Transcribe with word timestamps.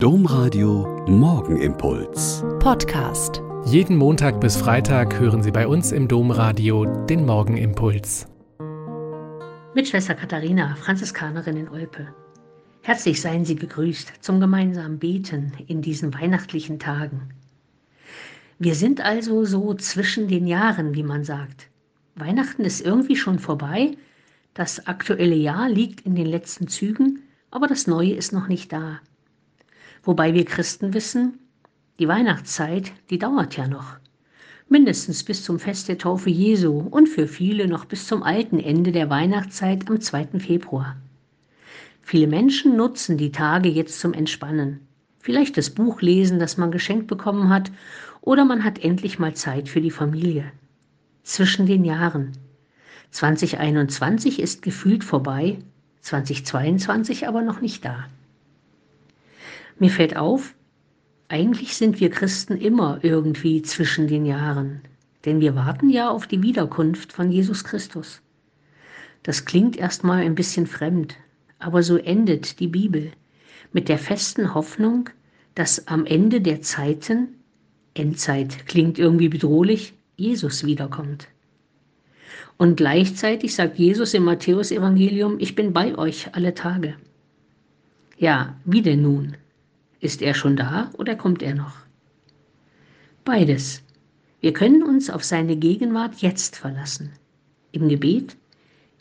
Domradio 0.00 1.04
Morgenimpuls. 1.08 2.44
Podcast. 2.60 3.42
Jeden 3.64 3.96
Montag 3.96 4.40
bis 4.40 4.56
Freitag 4.56 5.18
hören 5.18 5.42
Sie 5.42 5.50
bei 5.50 5.66
uns 5.66 5.90
im 5.90 6.06
Domradio 6.06 6.84
den 7.06 7.26
Morgenimpuls. 7.26 8.28
Mit 9.74 9.88
Schwester 9.88 10.14
Katharina, 10.14 10.76
Franziskanerin 10.76 11.56
in 11.56 11.68
Olpe. 11.68 12.14
Herzlich 12.82 13.20
seien 13.20 13.44
Sie 13.44 13.56
begrüßt 13.56 14.12
zum 14.20 14.38
gemeinsamen 14.38 15.00
Beten 15.00 15.52
in 15.66 15.82
diesen 15.82 16.14
weihnachtlichen 16.14 16.78
Tagen. 16.78 17.30
Wir 18.60 18.76
sind 18.76 19.00
also 19.00 19.44
so 19.44 19.74
zwischen 19.74 20.28
den 20.28 20.46
Jahren, 20.46 20.94
wie 20.94 21.02
man 21.02 21.24
sagt. 21.24 21.70
Weihnachten 22.14 22.64
ist 22.64 22.82
irgendwie 22.82 23.16
schon 23.16 23.40
vorbei, 23.40 23.96
das 24.54 24.86
aktuelle 24.86 25.34
Jahr 25.34 25.68
liegt 25.68 26.02
in 26.02 26.14
den 26.14 26.26
letzten 26.26 26.68
Zügen, 26.68 27.24
aber 27.50 27.66
das 27.66 27.88
Neue 27.88 28.12
ist 28.12 28.32
noch 28.32 28.46
nicht 28.46 28.72
da. 28.72 29.00
Wobei 30.02 30.34
wir 30.34 30.44
Christen 30.44 30.94
wissen, 30.94 31.38
die 31.98 32.08
Weihnachtszeit, 32.08 32.92
die 33.10 33.18
dauert 33.18 33.56
ja 33.56 33.66
noch. 33.66 33.96
Mindestens 34.68 35.24
bis 35.24 35.42
zum 35.42 35.58
Fest 35.58 35.88
der 35.88 35.98
Taufe 35.98 36.30
Jesu 36.30 36.78
und 36.78 37.08
für 37.08 37.26
viele 37.26 37.66
noch 37.66 37.86
bis 37.86 38.06
zum 38.06 38.22
alten 38.22 38.58
Ende 38.58 38.92
der 38.92 39.10
Weihnachtszeit 39.10 39.88
am 39.88 40.00
2. 40.00 40.38
Februar. 40.38 40.96
Viele 42.02 42.26
Menschen 42.26 42.76
nutzen 42.76 43.18
die 43.18 43.32
Tage 43.32 43.68
jetzt 43.68 44.00
zum 44.00 44.14
Entspannen. 44.14 44.80
Vielleicht 45.18 45.56
das 45.56 45.70
Buch 45.70 46.00
lesen, 46.00 46.38
das 46.38 46.56
man 46.56 46.70
geschenkt 46.70 47.06
bekommen 47.06 47.48
hat, 47.48 47.72
oder 48.20 48.44
man 48.44 48.64
hat 48.64 48.78
endlich 48.78 49.18
mal 49.18 49.34
Zeit 49.34 49.68
für 49.68 49.80
die 49.80 49.90
Familie. 49.90 50.52
Zwischen 51.22 51.66
den 51.66 51.84
Jahren. 51.84 52.32
2021 53.10 54.40
ist 54.40 54.62
gefühlt 54.62 55.02
vorbei, 55.02 55.58
2022 56.02 57.26
aber 57.26 57.42
noch 57.42 57.60
nicht 57.60 57.84
da. 57.84 58.04
Mir 59.78 59.90
fällt 59.90 60.16
auf, 60.16 60.54
eigentlich 61.28 61.76
sind 61.76 62.00
wir 62.00 62.10
Christen 62.10 62.56
immer 62.56 62.98
irgendwie 63.02 63.62
zwischen 63.62 64.08
den 64.08 64.26
Jahren, 64.26 64.80
denn 65.24 65.40
wir 65.40 65.54
warten 65.54 65.88
ja 65.90 66.10
auf 66.10 66.26
die 66.26 66.42
Wiederkunft 66.42 67.12
von 67.12 67.30
Jesus 67.30 67.62
Christus. 67.62 68.20
Das 69.22 69.44
klingt 69.44 69.76
erstmal 69.76 70.22
ein 70.22 70.34
bisschen 70.34 70.66
fremd, 70.66 71.16
aber 71.58 71.82
so 71.82 71.96
endet 71.96 72.60
die 72.60 72.66
Bibel 72.66 73.12
mit 73.72 73.88
der 73.88 73.98
festen 73.98 74.54
Hoffnung, 74.54 75.10
dass 75.54 75.86
am 75.86 76.06
Ende 76.06 76.40
der 76.40 76.62
Zeiten, 76.62 77.34
Endzeit 77.94 78.66
klingt 78.66 78.98
irgendwie 78.98 79.28
bedrohlich, 79.28 79.94
Jesus 80.16 80.64
wiederkommt. 80.64 81.28
Und 82.56 82.76
gleichzeitig 82.76 83.54
sagt 83.54 83.78
Jesus 83.78 84.14
im 84.14 84.24
Matthäusevangelium, 84.24 85.38
ich 85.38 85.54
bin 85.54 85.72
bei 85.72 85.96
euch 85.96 86.34
alle 86.34 86.54
Tage. 86.54 86.94
Ja, 88.16 88.56
wie 88.64 88.82
denn 88.82 89.02
nun? 89.02 89.36
Ist 90.00 90.22
er 90.22 90.34
schon 90.34 90.56
da 90.56 90.90
oder 90.96 91.16
kommt 91.16 91.42
er 91.42 91.54
noch? 91.54 91.74
Beides. 93.24 93.82
Wir 94.40 94.52
können 94.52 94.84
uns 94.84 95.10
auf 95.10 95.24
seine 95.24 95.56
Gegenwart 95.56 96.22
jetzt 96.22 96.56
verlassen. 96.56 97.10
Im 97.72 97.88
Gebet, 97.88 98.36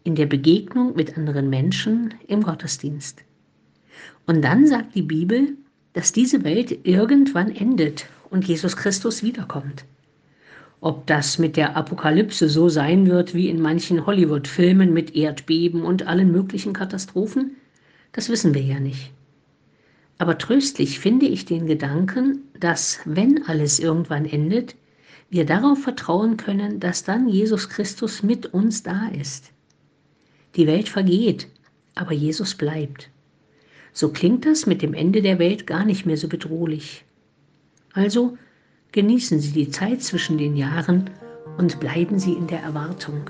in 0.03 0.15
der 0.15 0.25
Begegnung 0.25 0.95
mit 0.95 1.15
anderen 1.15 1.49
Menschen, 1.49 2.15
im 2.27 2.41
Gottesdienst. 2.41 3.23
Und 4.25 4.41
dann 4.41 4.65
sagt 4.65 4.95
die 4.95 5.03
Bibel, 5.03 5.55
dass 5.93 6.11
diese 6.11 6.43
Welt 6.43 6.85
irgendwann 6.85 7.55
endet 7.55 8.07
und 8.29 8.47
Jesus 8.47 8.75
Christus 8.75 9.21
wiederkommt. 9.21 9.85
Ob 10.81 11.05
das 11.07 11.39
mit 11.39 11.57
der 11.57 11.75
Apokalypse 11.77 12.49
so 12.49 12.69
sein 12.69 13.07
wird 13.07 13.33
wie 13.33 13.49
in 13.49 13.61
manchen 13.61 14.05
Hollywood-Filmen 14.05 14.93
mit 14.93 15.15
Erdbeben 15.15 15.83
und 15.83 16.07
allen 16.07 16.31
möglichen 16.31 16.73
Katastrophen, 16.73 17.55
das 18.11 18.29
wissen 18.29 18.53
wir 18.53 18.61
ja 18.61 18.79
nicht. 18.79 19.11
Aber 20.17 20.37
tröstlich 20.37 20.99
finde 20.99 21.27
ich 21.27 21.45
den 21.45 21.67
Gedanken, 21.67 22.43
dass, 22.59 22.99
wenn 23.05 23.45
alles 23.47 23.79
irgendwann 23.79 24.25
endet, 24.25 24.75
wir 25.29 25.45
darauf 25.45 25.81
vertrauen 25.81 26.37
können, 26.37 26.79
dass 26.79 27.03
dann 27.03 27.27
Jesus 27.27 27.69
Christus 27.69 28.23
mit 28.23 28.47
uns 28.47 28.83
da 28.83 29.09
ist. 29.09 29.51
Die 30.55 30.65
Welt 30.65 30.89
vergeht, 30.89 31.47
aber 31.95 32.13
Jesus 32.13 32.55
bleibt. 32.55 33.09
So 33.93 34.09
klingt 34.11 34.45
das 34.45 34.65
mit 34.65 34.81
dem 34.81 34.93
Ende 34.93 35.21
der 35.21 35.39
Welt 35.39 35.67
gar 35.67 35.85
nicht 35.85 36.05
mehr 36.05 36.17
so 36.17 36.27
bedrohlich. 36.27 37.03
Also 37.93 38.37
genießen 38.91 39.39
Sie 39.39 39.51
die 39.51 39.69
Zeit 39.69 40.01
zwischen 40.01 40.37
den 40.37 40.55
Jahren 40.55 41.09
und 41.57 41.79
bleiben 41.79 42.19
Sie 42.19 42.33
in 42.33 42.47
der 42.47 42.61
Erwartung. 42.61 43.29